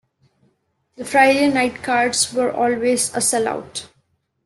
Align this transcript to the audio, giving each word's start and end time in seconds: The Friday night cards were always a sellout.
The 0.95 1.05
Friday 1.05 1.47
night 1.51 1.83
cards 1.83 2.33
were 2.33 2.51
always 2.51 3.13
a 3.13 3.19
sellout. 3.19 3.83